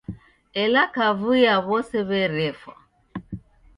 [0.63, 2.73] Ela kavui ya w'ose werefwa.